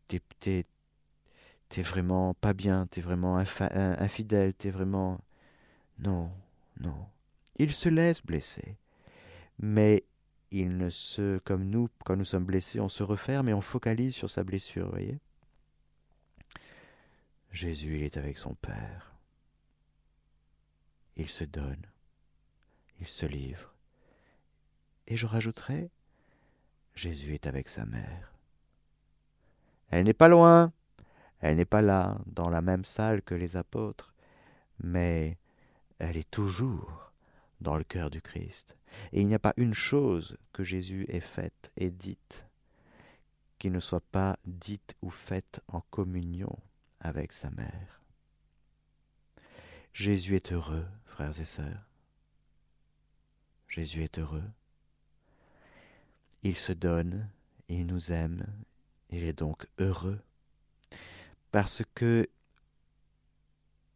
[0.08, 5.20] T'es, t'es, vraiment pas bien, t'es vraiment infidèle, t'es vraiment.
[6.00, 6.32] Non,
[6.80, 7.06] non.
[7.56, 8.76] Il se laisse blesser.
[9.60, 10.04] Mais
[10.50, 11.38] il ne se.
[11.38, 14.86] Comme nous, quand nous sommes blessés, on se referme et on focalise sur sa blessure,
[14.86, 15.18] vous voyez
[17.52, 19.12] Jésus, il est avec son Père.
[21.16, 21.84] Il se donne
[23.00, 23.74] il se livre.
[25.06, 25.90] Et je rajouterai,
[26.94, 28.32] Jésus est avec sa mère.
[29.88, 30.72] Elle n'est pas loin,
[31.40, 34.14] elle n'est pas là, dans la même salle que les apôtres,
[34.78, 35.38] mais
[35.98, 37.09] elle est toujours
[37.60, 38.76] dans le cœur du Christ.
[39.12, 42.46] Et il n'y a pas une chose que Jésus ait faite et dite
[43.60, 46.58] qui ne soit pas dite ou faite en communion
[46.98, 48.00] avec sa mère.
[49.92, 51.86] Jésus est heureux, frères et sœurs.
[53.68, 54.50] Jésus est heureux.
[56.42, 57.28] Il se donne,
[57.68, 58.46] il nous aime,
[59.10, 60.20] il est donc heureux.
[61.52, 62.26] Parce que,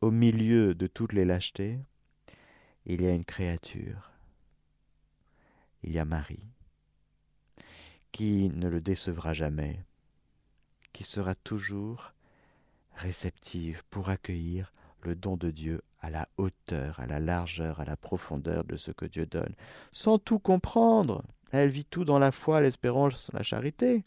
[0.02, 1.80] au milieu de toutes les lâchetés,
[2.86, 4.12] il y a une créature.
[5.82, 6.46] Il y a Marie,
[8.12, 9.80] qui ne le décevra jamais,
[10.92, 12.12] qui sera toujours
[12.94, 14.72] réceptive pour accueillir
[15.02, 18.90] le don de Dieu à la hauteur, à la largeur, à la profondeur de ce
[18.90, 19.54] que Dieu donne,
[19.92, 21.22] sans tout comprendre.
[21.50, 24.04] Elle vit tout dans la foi, l'espérance, la charité,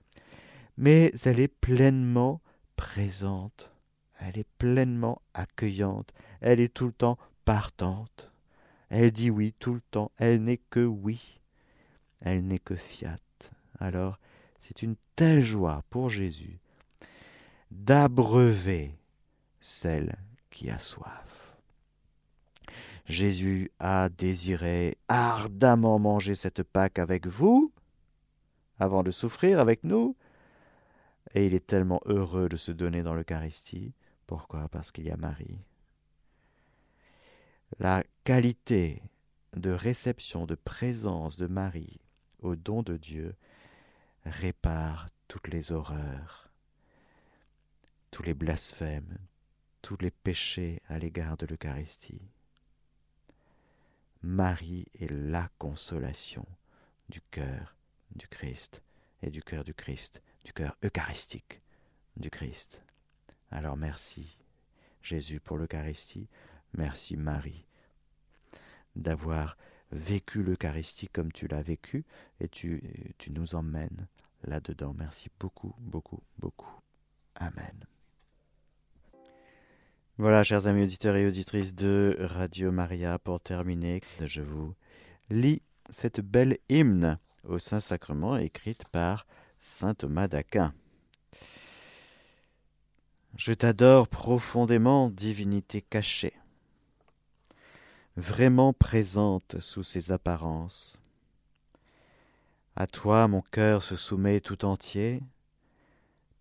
[0.78, 2.42] mais elle est pleinement
[2.76, 3.74] présente,
[4.20, 8.32] elle est pleinement accueillante, elle est tout le temps partante.
[8.90, 11.40] Elle dit oui tout le temps, elle n'est que oui,
[12.22, 13.18] elle n'est que fiat.
[13.80, 14.20] Alors,
[14.60, 16.60] c'est une telle joie pour Jésus
[17.72, 18.96] d'abreuver
[19.60, 20.16] celle
[20.50, 21.58] qui a soif.
[23.06, 27.72] Jésus a désiré ardemment manger cette Pâque avec vous,
[28.80, 30.16] avant de souffrir avec nous,
[31.34, 33.94] Et il est tellement heureux de se donner dans l'Eucharistie.
[34.28, 34.70] Pourquoi?
[34.70, 35.60] Parce qu'il y a Marie.
[37.80, 39.02] La qualité
[39.56, 42.02] de réception, de présence de Marie
[42.40, 43.38] au don de Dieu
[44.26, 46.52] répare toutes les horreurs,
[48.12, 49.18] tous les blasphèmes,
[49.82, 52.28] tous les péchés à l'égard de l'Eucharistie.
[54.22, 56.46] Marie est la consolation
[57.08, 57.78] du cœur
[58.14, 58.84] du Christ
[59.22, 61.62] et du cœur du Christ, du cœur eucharistique
[62.18, 62.84] du Christ.
[63.52, 64.38] Alors merci
[65.02, 66.28] Jésus pour l'Eucharistie,
[66.74, 67.67] merci Marie
[69.02, 69.58] d'avoir
[69.92, 72.06] vécu l'Eucharistie comme tu l'as vécu
[72.40, 72.82] et tu,
[73.18, 74.08] tu nous emmènes
[74.44, 74.94] là-dedans.
[74.98, 76.72] Merci beaucoup, beaucoup, beaucoup.
[77.36, 77.86] Amen.
[80.18, 84.74] Voilà, chers amis auditeurs et auditrices de Radio Maria, pour terminer, je vous
[85.30, 89.28] lis cette belle hymne au Saint-Sacrement écrite par
[89.60, 90.74] Saint Thomas d'Aquin.
[93.38, 96.34] Je t'adore profondément, divinité cachée,
[98.18, 101.00] vraiment présente sous ses apparences.
[102.76, 105.22] À toi mon cœur se soumet tout entier,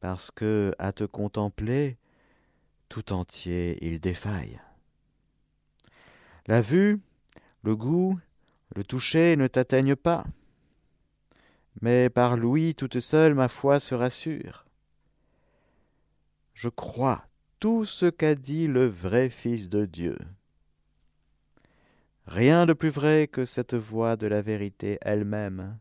[0.00, 1.98] parce que, à te contempler,
[2.88, 4.60] tout entier il défaille.
[6.46, 7.00] La vue,
[7.62, 8.18] le goût,
[8.74, 10.24] le toucher ne t'atteignent pas,
[11.82, 14.64] mais par l'ouïe toute seule ma foi se rassure.
[16.54, 17.26] Je crois
[17.60, 20.16] tout ce qu'a dit le vrai Fils de Dieu.
[22.26, 25.78] Rien de plus vrai que cette voix de la vérité elle-même.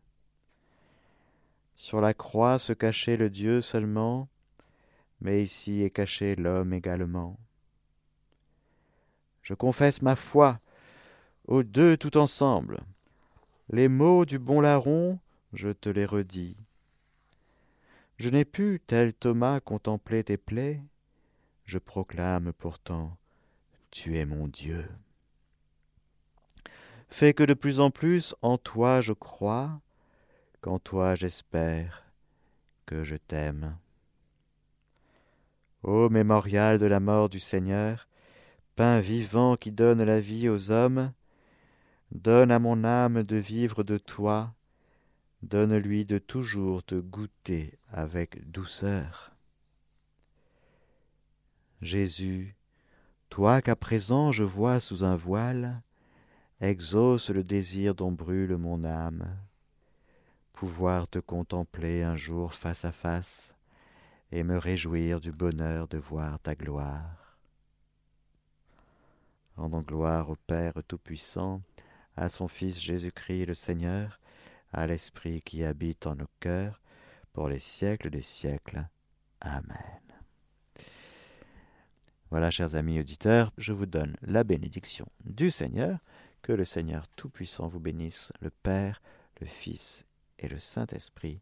[1.74, 4.28] Sur la croix se cachait le Dieu seulement,
[5.20, 7.36] mais ici est caché l'homme également.
[9.42, 10.60] Je confesse ma foi
[11.48, 12.78] aux deux tout ensemble.
[13.68, 15.18] Les mots du bon larron,
[15.52, 16.56] je te les redis.
[18.18, 20.80] Je n'ai pu, tel Thomas, contempler tes plaies,
[21.64, 23.16] je proclame pourtant,
[23.90, 24.88] tu es mon Dieu.
[27.08, 29.80] Fais que de plus en plus en toi je crois,
[30.60, 32.04] qu'en toi j'espère,
[32.84, 33.78] que je t'aime.
[35.82, 38.08] Ô mémorial de la mort du Seigneur,
[38.74, 41.12] pain vivant qui donne la vie aux hommes,
[42.10, 44.52] donne à mon âme de vivre de toi,
[45.42, 49.32] donne-lui de toujours te goûter avec douceur.
[51.82, 52.56] Jésus,
[53.28, 55.82] toi qu'à présent je vois sous un voile,
[56.60, 59.36] exauce le désir dont brûle mon âme,
[60.52, 63.54] pouvoir te contempler un jour face à face,
[64.32, 67.38] et me réjouir du bonheur de voir ta gloire.
[69.56, 71.62] Rendons gloire au Père Tout-Puissant,
[72.16, 74.20] à son Fils Jésus-Christ le Seigneur,
[74.72, 76.80] à l'Esprit qui habite en nos cœurs,
[77.32, 78.88] pour les siècles des siècles.
[79.40, 80.00] Amen.
[82.30, 85.98] Voilà, chers amis auditeurs, je vous donne la bénédiction du Seigneur.
[86.46, 89.02] Que le Seigneur Tout-Puissant vous bénisse, le Père,
[89.40, 90.04] le Fils
[90.38, 91.40] et le Saint-Esprit.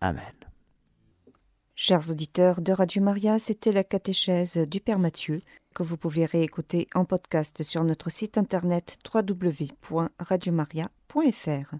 [0.00, 0.22] Amen.
[1.74, 5.42] Chers auditeurs de Radio Maria, c'était la catéchèse du Père Mathieu
[5.74, 11.74] que vous pouvez réécouter en podcast sur notre site internet www.radiomaria.fr.